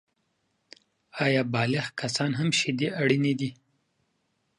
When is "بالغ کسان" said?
1.53-2.31